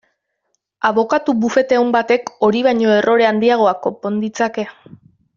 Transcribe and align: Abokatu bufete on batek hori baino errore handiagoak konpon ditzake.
Abokatu 0.87 1.33
bufete 1.43 1.75
on 1.81 1.91
batek 1.97 2.31
hori 2.47 2.63
baino 2.71 2.91
errore 3.01 3.27
handiagoak 3.33 3.81
konpon 3.87 4.17
ditzake. 4.25 4.65